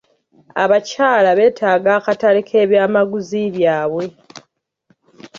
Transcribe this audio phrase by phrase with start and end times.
[0.63, 4.05] Abakyala beetaaga akatale k'ebyamaguzi byabwe.